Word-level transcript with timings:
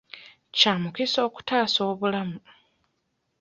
Kya 0.57 0.73
mukisa 0.81 1.19
okutaasa 1.27 1.79
obulamu. 1.91 2.37